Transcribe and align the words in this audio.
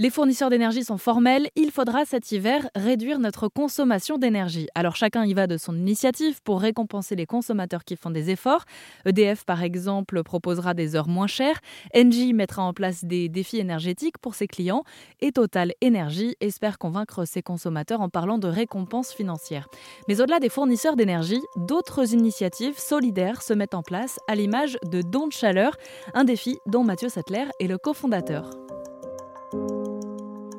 Les 0.00 0.08
fournisseurs 0.08 0.48
d'énergie 0.48 0.82
sont 0.82 0.96
formels, 0.96 1.50
il 1.56 1.70
faudra 1.70 2.06
cet 2.06 2.32
hiver 2.32 2.70
réduire 2.74 3.18
notre 3.18 3.48
consommation 3.48 4.16
d'énergie. 4.16 4.66
Alors 4.74 4.96
chacun 4.96 5.26
y 5.26 5.34
va 5.34 5.46
de 5.46 5.58
son 5.58 5.76
initiative 5.76 6.40
pour 6.42 6.62
récompenser 6.62 7.16
les 7.16 7.26
consommateurs 7.26 7.84
qui 7.84 7.96
font 7.96 8.08
des 8.08 8.30
efforts. 8.30 8.64
EDF 9.04 9.44
par 9.44 9.62
exemple 9.62 10.22
proposera 10.22 10.72
des 10.72 10.96
heures 10.96 11.06
moins 11.06 11.26
chères, 11.26 11.60
Engie 11.94 12.32
mettra 12.32 12.62
en 12.62 12.72
place 12.72 13.04
des 13.04 13.28
défis 13.28 13.58
énergétiques 13.58 14.16
pour 14.16 14.34
ses 14.34 14.46
clients 14.46 14.84
et 15.20 15.32
Total 15.32 15.74
Energy 15.84 16.34
espère 16.40 16.78
convaincre 16.78 17.26
ses 17.26 17.42
consommateurs 17.42 18.00
en 18.00 18.08
parlant 18.08 18.38
de 18.38 18.48
récompenses 18.48 19.12
financières. 19.12 19.68
Mais 20.08 20.22
au-delà 20.22 20.40
des 20.40 20.48
fournisseurs 20.48 20.96
d'énergie, 20.96 21.42
d'autres 21.56 22.14
initiatives 22.14 22.78
solidaires 22.78 23.42
se 23.42 23.52
mettent 23.52 23.74
en 23.74 23.82
place 23.82 24.18
à 24.28 24.34
l'image 24.34 24.78
de 24.90 25.02
Don 25.02 25.26
de 25.26 25.32
chaleur, 25.34 25.76
un 26.14 26.24
défi 26.24 26.56
dont 26.64 26.84
Mathieu 26.84 27.10
Sattler 27.10 27.44
est 27.60 27.66
le 27.66 27.76
cofondateur. 27.76 28.50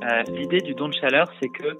Euh, 0.03 0.23
l'idée 0.29 0.61
du 0.61 0.73
don 0.73 0.89
de 0.89 0.95
chaleur, 0.95 1.31
c'est 1.39 1.49
que 1.49 1.77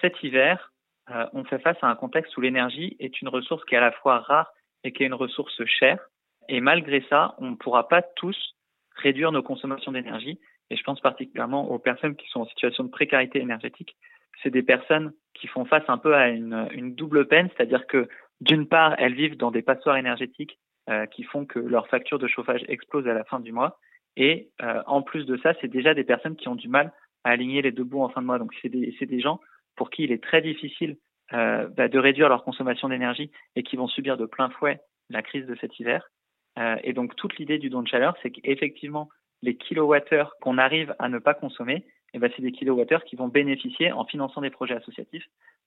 cet 0.00 0.22
hiver, 0.24 0.72
euh, 1.10 1.26
on 1.32 1.44
fait 1.44 1.60
face 1.60 1.76
à 1.82 1.86
un 1.86 1.94
contexte 1.94 2.36
où 2.36 2.40
l'énergie 2.40 2.96
est 2.98 3.20
une 3.20 3.28
ressource 3.28 3.64
qui 3.64 3.74
est 3.74 3.78
à 3.78 3.82
la 3.82 3.92
fois 3.92 4.18
rare 4.18 4.50
et 4.82 4.92
qui 4.92 5.04
est 5.04 5.06
une 5.06 5.14
ressource 5.14 5.64
chère. 5.66 6.00
Et 6.48 6.60
malgré 6.60 7.04
ça, 7.08 7.34
on 7.38 7.50
ne 7.50 7.56
pourra 7.56 7.86
pas 7.86 8.02
tous 8.02 8.56
réduire 8.96 9.30
nos 9.30 9.42
consommations 9.42 9.92
d'énergie. 9.92 10.40
Et 10.70 10.76
je 10.76 10.82
pense 10.82 11.00
particulièrement 11.00 11.70
aux 11.70 11.78
personnes 11.78 12.16
qui 12.16 12.28
sont 12.28 12.40
en 12.40 12.46
situation 12.46 12.82
de 12.84 12.90
précarité 12.90 13.40
énergétique. 13.40 13.96
C'est 14.42 14.50
des 14.50 14.62
personnes 14.62 15.12
qui 15.34 15.46
font 15.46 15.64
face 15.64 15.84
un 15.88 15.98
peu 15.98 16.14
à 16.14 16.28
une, 16.28 16.94
double 16.94 17.28
peine, 17.28 17.50
c'est-à-dire 17.56 17.86
que 17.86 18.08
d'une 18.40 18.66
part, 18.66 18.94
elles 18.98 19.14
vivent 19.14 19.36
dans 19.36 19.50
des 19.50 19.62
passoires 19.62 19.96
énergétiques 19.96 20.58
euh, 20.88 21.06
qui 21.06 21.22
font 21.22 21.44
que 21.44 21.58
leur 21.58 21.86
facture 21.88 22.18
de 22.18 22.26
chauffage 22.26 22.64
explose 22.68 23.06
à 23.06 23.14
la 23.14 23.24
fin 23.24 23.38
du 23.38 23.52
mois. 23.52 23.78
Et 24.16 24.50
en 24.86 25.02
plus 25.02 25.24
de 25.24 25.36
ça, 25.36 25.54
c'est 25.60 25.68
déjà 25.68 25.94
des 25.94 26.02
personnes 26.02 26.34
qui 26.34 26.48
ont 26.48 26.56
du 26.56 26.68
mal 26.68 26.92
à 27.24 27.30
aligner 27.30 27.62
les 27.62 27.72
deux 27.72 27.84
bouts 27.84 28.02
en 28.02 28.08
fin 28.08 28.20
de 28.20 28.26
mois. 28.26 28.38
Donc 28.38 28.52
c'est 28.62 28.68
des, 28.68 28.94
des, 29.00 29.20
gens 29.20 29.40
pour 29.76 29.90
qui 29.90 30.04
il 30.04 30.12
est 30.12 30.22
très 30.22 30.42
difficile 30.42 30.96
euh, 31.32 31.68
bah, 31.68 31.88
de 31.88 31.98
réduire 31.98 32.28
leur 32.28 32.44
consommation 32.44 32.88
d'énergie 32.88 33.30
et 33.56 33.62
qui 33.62 33.76
vont 33.76 33.88
subir 33.88 34.16
de 34.16 34.26
plein 34.26 34.50
fouet 34.50 34.80
la 35.08 35.22
crise 35.22 35.46
de 35.46 35.56
cet 35.60 35.78
hiver. 35.78 36.10
Euh, 36.58 36.76
et 36.82 36.92
donc 36.92 37.16
toute 37.16 37.36
l'idée 37.38 37.58
du 37.58 37.70
don 37.70 37.82
de 37.82 37.88
chaleur, 37.88 38.16
c'est 38.22 38.30
qu'effectivement 38.30 39.08
les 39.42 39.56
kilowattheures 39.56 40.34
qu'on 40.40 40.58
arrive 40.58 40.94
à 40.98 41.08
ne 41.08 41.18
pas 41.18 41.34
consommer, 41.34 41.86
eh 42.12 42.18
ben, 42.18 42.30
c'est 42.34 42.42
des 42.42 42.52
kilowattheures 42.52 43.04
qui 43.04 43.16
vont 43.16 43.28
bénéficier 43.28 43.92
en 43.92 44.04
finançant 44.04 44.40
des 44.40 44.50
projets 44.50 44.74
associatifs, 44.74 45.26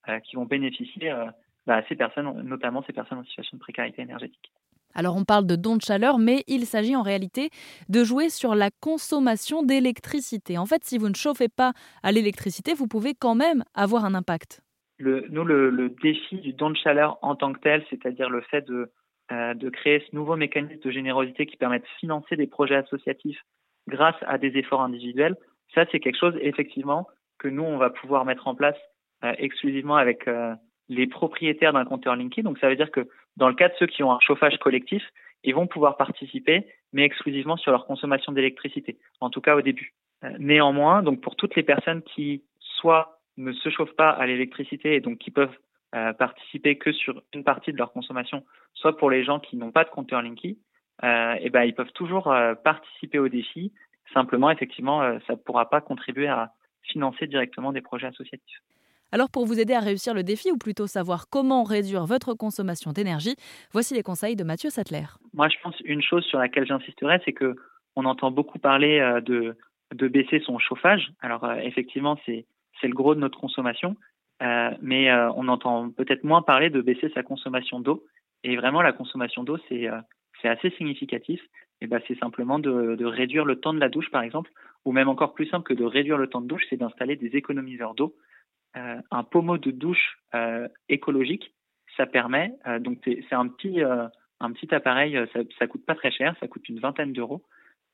euh, 0.09 0.19
qui 0.19 0.35
vont 0.35 0.45
bénéficier 0.45 1.11
euh, 1.11 1.25
bah, 1.65 1.77
à 1.77 1.83
ces 1.83 1.95
personnes, 1.95 2.41
notamment 2.41 2.83
ces 2.83 2.93
personnes 2.93 3.19
en 3.19 3.23
situation 3.23 3.57
de 3.57 3.61
précarité 3.61 4.01
énergétique. 4.01 4.51
Alors 4.93 5.15
on 5.15 5.23
parle 5.23 5.45
de 5.45 5.55
don 5.55 5.75
de 5.77 5.81
chaleur, 5.81 6.19
mais 6.19 6.43
il 6.47 6.65
s'agit 6.65 6.95
en 6.95 7.01
réalité 7.01 7.49
de 7.89 8.03
jouer 8.03 8.29
sur 8.29 8.55
la 8.55 8.69
consommation 8.81 9.63
d'électricité. 9.63 10.57
En 10.57 10.65
fait, 10.65 10.83
si 10.83 10.97
vous 10.97 11.09
ne 11.09 11.15
chauffez 11.15 11.49
pas 11.49 11.73
à 12.03 12.11
l'électricité, 12.11 12.73
vous 12.73 12.87
pouvez 12.87 13.13
quand 13.13 13.35
même 13.35 13.63
avoir 13.73 14.05
un 14.05 14.13
impact. 14.13 14.61
Le, 14.99 15.25
nous, 15.29 15.43
le, 15.43 15.89
défi 16.01 16.37
du 16.37 16.53
don 16.53 16.69
de 16.69 16.77
chaleur 16.77 17.17
en 17.21 17.35
tant 17.35 17.51
que 17.51 17.59
tel, 17.59 17.83
c'est-à-dire 17.89 18.29
le 18.29 18.41
fait 18.41 18.61
de, 18.61 18.91
euh, 19.31 19.53
de 19.53 19.69
créer 19.69 20.03
ce 20.09 20.15
nouveau 20.15 20.35
mécanisme 20.35 20.79
de 20.79 20.91
générosité 20.91 21.45
qui 21.45 21.57
permet 21.57 21.79
de 21.79 21.85
financer 21.99 22.35
des 22.35 22.47
projets 22.47 22.75
associatifs 22.75 23.41
grâce 23.87 24.15
à 24.21 24.37
des 24.37 24.57
efforts 24.57 24.81
individuels, 24.81 25.35
ça 25.73 25.85
c'est 25.91 25.99
quelque 25.99 26.19
chose 26.19 26.35
effectivement 26.41 27.07
que 27.39 27.47
nous, 27.47 27.63
on 27.63 27.77
va 27.77 27.89
pouvoir 27.89 28.23
mettre 28.25 28.47
en 28.47 28.55
place 28.55 28.77
euh, 29.23 29.33
exclusivement 29.37 29.95
avec 29.95 30.27
euh, 30.27 30.53
les 30.89 31.07
propriétaires 31.07 31.73
d'un 31.73 31.85
compteur 31.85 32.15
Linky. 32.15 32.43
Donc 32.43 32.57
ça 32.59 32.69
veut 32.69 32.75
dire 32.75 32.91
que 32.91 33.07
dans 33.37 33.47
le 33.47 33.55
cas 33.55 33.69
de 33.69 33.73
ceux 33.79 33.87
qui 33.87 34.03
ont 34.03 34.11
un 34.11 34.19
chauffage 34.19 34.57
collectif, 34.59 35.03
ils 35.43 35.55
vont 35.55 35.67
pouvoir 35.67 35.97
participer, 35.97 36.67
mais 36.93 37.03
exclusivement 37.03 37.57
sur 37.57 37.71
leur 37.71 37.85
consommation 37.85 38.31
d'électricité, 38.31 38.97
en 39.19 39.29
tout 39.29 39.41
cas 39.41 39.55
au 39.55 39.61
début. 39.61 39.93
Euh, 40.23 40.31
néanmoins, 40.39 41.03
donc 41.03 41.21
pour 41.21 41.35
toutes 41.35 41.55
les 41.55 41.63
personnes 41.63 42.01
qui 42.01 42.43
soit 42.59 43.19
ne 43.37 43.51
se 43.51 43.69
chauffent 43.69 43.95
pas 43.95 44.09
à 44.09 44.25
l'électricité 44.25 44.95
et 44.95 45.01
donc 45.01 45.17
qui 45.17 45.31
peuvent 45.31 45.55
euh, 45.95 46.13
participer 46.13 46.77
que 46.77 46.91
sur 46.91 47.21
une 47.33 47.43
partie 47.43 47.73
de 47.73 47.77
leur 47.77 47.91
consommation, 47.91 48.43
soit 48.73 48.97
pour 48.97 49.09
les 49.09 49.23
gens 49.23 49.39
qui 49.39 49.57
n'ont 49.57 49.71
pas 49.71 49.83
de 49.83 49.89
compteur 49.89 50.21
Linky, 50.21 50.57
euh, 51.03 51.35
et 51.41 51.49
ben 51.49 51.63
ils 51.63 51.73
peuvent 51.73 51.91
toujours 51.93 52.33
participer 52.63 53.19
au 53.19 53.27
défi. 53.27 53.73
Simplement, 54.13 54.51
effectivement, 54.51 55.01
ça 55.25 55.33
ne 55.33 55.37
pourra 55.37 55.69
pas 55.69 55.81
contribuer 55.81 56.27
à 56.27 56.51
financer 56.83 57.25
directement 57.25 57.71
des 57.71 57.81
projets 57.81 58.07
associatifs. 58.07 58.61
Alors 59.13 59.29
pour 59.29 59.45
vous 59.45 59.59
aider 59.59 59.75
à 59.75 59.79
réussir 59.79 60.15
le 60.15 60.23
défi, 60.23 60.51
ou 60.51 60.57
plutôt 60.57 60.87
savoir 60.87 61.29
comment 61.29 61.61
réduire 61.61 62.07
votre 62.07 62.33
consommation 62.33 62.93
d'énergie, 62.93 63.35
voici 63.71 63.93
les 63.93 64.01
conseils 64.01 64.35
de 64.35 64.43
Mathieu 64.43 64.71
Sattler. 64.71 65.03
Moi, 65.35 65.49
je 65.49 65.57
pense 65.61 65.79
une 65.85 66.01
chose 66.01 66.25
sur 66.25 66.39
laquelle 66.39 66.65
j'insisterai, 66.65 67.21
c'est 67.23 67.31
que 67.31 67.55
on 67.95 68.05
entend 68.05 68.31
beaucoup 68.31 68.57
parler 68.57 68.99
euh, 68.99 69.21
de, 69.21 69.55
de 69.93 70.07
baisser 70.07 70.39
son 70.39 70.57
chauffage. 70.57 71.11
Alors 71.21 71.43
euh, 71.43 71.57
effectivement, 71.57 72.19
c'est 72.25 72.47
le 72.81 72.95
gros 72.95 73.13
de 73.13 73.19
notre 73.19 73.39
consommation, 73.39 73.95
euh, 74.41 74.71
mais 74.81 75.13
on 75.13 75.47
entend 75.47 75.91
peut-être 75.91 76.23
moins 76.23 76.41
parler 76.41 76.71
de 76.71 76.81
baisser 76.81 77.11
sa 77.13 77.21
consommation 77.21 77.79
d'eau. 77.79 78.03
Et 78.43 78.55
vraiment, 78.55 78.81
la 78.81 78.93
consommation 78.93 79.43
d'eau, 79.43 79.59
c'est 79.69 79.89
c'est 80.41 80.49
assez 80.49 80.71
significatif. 80.71 81.39
Et 81.81 81.87
ben, 81.87 82.01
c'est 82.07 82.17
simplement 82.17 82.57
de, 82.57 82.95
de 82.95 83.05
réduire 83.05 83.45
le 83.45 83.59
temps 83.59 83.75
de 83.75 83.79
la 83.79 83.89
douche, 83.89 84.09
par 84.09 84.23
exemple, 84.23 84.49
ou 84.85 84.91
même 84.91 85.07
encore 85.07 85.35
plus 85.35 85.45
simple 85.45 85.67
que 85.67 85.75
de 85.75 85.83
réduire 85.83 86.17
le 86.17 86.27
temps 86.27 86.41
de 86.41 86.47
douche, 86.47 86.63
c'est 86.69 86.77
d'installer 86.77 87.15
des 87.15 87.37
économiseurs 87.37 87.93
d'eau. 87.93 88.15
Euh, 88.75 89.01
un 89.11 89.23
pommeau 89.23 89.57
de 89.57 89.71
douche 89.71 90.17
euh, 90.33 90.67
écologique, 90.89 91.53
ça 91.95 92.05
permet, 92.07 92.53
euh, 92.67 92.79
donc 92.79 92.99
c'est 93.03 93.33
un 93.33 93.47
petit 93.47 94.73
appareil, 94.73 95.19
ça, 95.59 95.67
coûte 95.67 95.85
pas 95.85 95.95
très 95.95 96.11
cher, 96.11 96.35
ça 96.39 96.47
coûte 96.47 96.67
une 96.69 96.79
vingtaine 96.79 97.13
d'euros, 97.13 97.43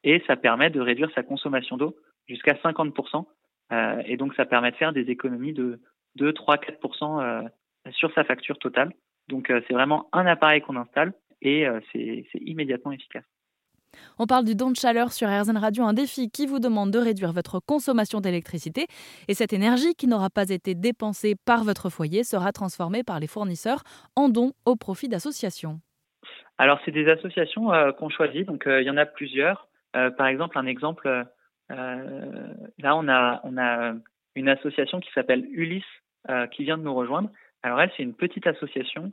et 0.04 0.24
ça 0.26 0.38
permet 0.38 0.70
de 0.70 0.80
réduire 0.80 1.12
sa 1.14 1.24
consommation 1.24 1.76
d'eau 1.76 1.98
jusqu'à 2.28 2.54
50%, 2.54 3.26
euh, 3.72 4.02
et 4.06 4.16
donc 4.16 4.34
ça 4.36 4.46
permet 4.46 4.72
de 4.72 4.78
faire 4.78 4.94
des 4.94 5.10
économies 5.10 5.54
de 5.54 5.82
2, 6.16 6.32
3, 6.32 6.58
4% 6.58 7.22
euh, 7.22 7.50
sur 7.92 8.14
sa 8.14 8.24
facture 8.24 8.58
totale. 8.58 8.94
Donc 9.28 9.48
c'est 9.50 9.74
vraiment 9.74 10.10
un 10.12 10.26
appareil 10.26 10.62
qu'on 10.62 10.76
installe 10.76 11.14
et 11.42 11.68
c'est 11.92 12.26
immédiatement 12.42 12.92
efficace. 12.92 13.24
On 14.18 14.26
parle 14.26 14.46
du 14.46 14.56
don 14.56 14.72
de 14.72 14.76
chaleur 14.76 15.12
sur 15.12 15.30
RZN 15.30 15.58
Radio, 15.58 15.84
un 15.84 15.94
défi 15.94 16.30
qui 16.30 16.46
vous 16.46 16.60
demande 16.60 16.92
de 16.92 17.00
réduire 17.00 17.32
votre 17.32 17.60
consommation 17.60 18.20
d'électricité. 18.20 18.86
Et 19.28 19.34
cette 19.34 19.54
énergie 19.54 19.96
qui 19.96 20.08
n'aura 20.08 20.30
pas 20.30 20.50
été 20.50 20.76
dépensée 20.76 21.36
par 21.46 21.64
votre 21.64 21.90
foyer 21.90 22.24
sera 22.24 22.52
transformée 22.52 23.04
par 23.04 23.20
les 23.20 23.28
fournisseurs 23.28 23.82
en 24.16 24.30
dons 24.30 24.52
au 24.66 24.76
profit 24.76 25.08
d'associations. 25.08 25.80
Alors, 26.58 26.80
c'est 26.84 26.92
des 26.92 27.10
associations 27.10 27.72
euh, 27.74 27.94
qu'on 27.94 28.10
choisit. 28.10 28.46
Donc, 28.46 28.68
euh, 28.68 28.82
il 28.82 28.86
y 28.86 28.90
en 28.90 28.98
a 28.98 29.06
plusieurs. 29.06 29.70
Euh, 29.96 30.12
par 30.12 30.28
exemple, 30.28 30.58
un 30.58 30.66
exemple, 30.66 31.26
là, 31.70 32.96
on 32.96 33.08
a 33.08 33.94
une 34.36 34.50
association 34.50 35.00
qui 35.00 35.10
s'appelle 35.14 35.46
Ulysse 35.52 35.84
qui 36.52 36.64
vient 36.64 36.78
de 36.78 36.84
nous 36.84 36.94
rejoindre. 36.94 37.30
Alors, 37.64 37.80
elle, 37.82 37.92
c'est 37.96 38.04
une 38.04 38.14
petite 38.14 38.46
association 38.46 39.10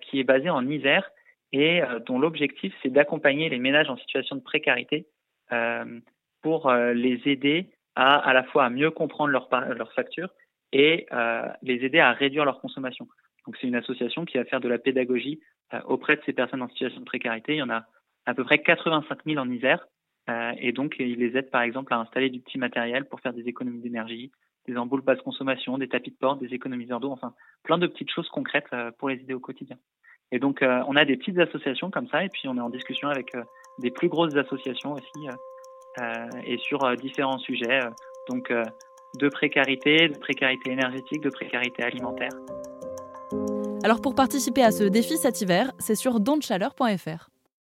qui 0.00 0.18
est 0.18 0.24
basée 0.24 0.50
en 0.50 0.66
Isère 0.66 1.08
et 1.56 1.82
euh, 1.82 1.98
dont 2.00 2.18
l'objectif 2.18 2.74
c'est 2.82 2.90
d'accompagner 2.90 3.48
les 3.48 3.58
ménages 3.58 3.88
en 3.88 3.96
situation 3.96 4.36
de 4.36 4.42
précarité 4.42 5.06
euh, 5.52 6.00
pour 6.42 6.68
euh, 6.68 6.92
les 6.92 7.20
aider 7.24 7.70
à 7.94 8.16
à 8.16 8.34
la 8.34 8.44
fois 8.44 8.66
à 8.66 8.70
mieux 8.70 8.90
comprendre 8.90 9.30
leurs 9.30 9.48
leur 9.74 9.92
factures 9.94 10.28
et 10.72 11.06
les 11.62 11.84
aider 11.84 12.00
à 12.00 12.12
réduire 12.12 12.44
leur 12.44 12.60
consommation. 12.60 13.08
Donc 13.46 13.56
c'est 13.58 13.68
une 13.68 13.76
association 13.76 14.26
qui 14.26 14.36
va 14.36 14.44
faire 14.44 14.60
de 14.60 14.68
la 14.68 14.78
pédagogie 14.78 15.40
auprès 15.86 16.16
de 16.16 16.22
ces 16.26 16.34
personnes 16.34 16.60
en 16.60 16.68
situation 16.68 17.00
de 17.00 17.06
précarité. 17.06 17.54
Il 17.54 17.58
y 17.58 17.62
en 17.62 17.70
a 17.70 17.86
à 18.26 18.34
peu 18.34 18.44
près 18.44 18.58
85 18.58 19.20
000 19.24 19.38
en 19.38 19.48
Isère. 19.50 19.86
Euh, 20.28 20.52
et 20.58 20.72
donc, 20.72 20.96
ils 20.98 21.18
les 21.18 21.38
aident 21.38 21.50
par 21.50 21.62
exemple 21.62 21.94
à 21.94 21.98
installer 21.98 22.28
du 22.28 22.40
petit 22.40 22.58
matériel 22.58 23.06
pour 23.06 23.20
faire 23.20 23.32
des 23.32 23.48
économies 23.48 23.80
d'énergie, 23.80 24.32
des 24.66 24.76
ampoules 24.76 25.02
basse 25.02 25.22
consommation, 25.22 25.78
des 25.78 25.88
tapis 25.88 26.10
de 26.10 26.16
porte, 26.16 26.40
des 26.40 26.52
économiseurs 26.52 27.00
d'eau, 27.00 27.12
enfin 27.12 27.32
plein 27.62 27.78
de 27.78 27.86
petites 27.86 28.10
choses 28.10 28.28
concrètes 28.28 28.68
pour 28.98 29.08
les 29.08 29.14
aider 29.14 29.34
au 29.34 29.40
quotidien. 29.40 29.78
Et 30.32 30.38
donc, 30.38 30.62
euh, 30.62 30.82
on 30.88 30.96
a 30.96 31.04
des 31.04 31.16
petites 31.16 31.38
associations 31.38 31.90
comme 31.90 32.08
ça, 32.08 32.24
et 32.24 32.28
puis 32.28 32.48
on 32.48 32.56
est 32.56 32.60
en 32.60 32.70
discussion 32.70 33.08
avec 33.08 33.34
euh, 33.34 33.42
des 33.78 33.90
plus 33.90 34.08
grosses 34.08 34.36
associations 34.36 34.94
aussi, 34.94 35.28
euh, 36.00 36.28
et 36.44 36.58
sur 36.58 36.96
différents 36.96 37.38
sujets, 37.38 37.80
donc 38.28 38.52
de 39.18 39.28
précarité, 39.28 40.08
de 40.08 40.18
précarité 40.18 40.72
énergétique, 40.72 41.22
de 41.22 41.30
précarité 41.30 41.82
alimentaire. 41.82 42.32
Alors 43.84 44.00
pour 44.00 44.14
participer 44.14 44.62
à 44.62 44.72
ce 44.72 44.84
défi 44.84 45.16
cet 45.16 45.40
hiver, 45.40 45.72
c'est 45.78 45.94
sur 45.94 46.20
donchaleur.fr. 46.20 47.28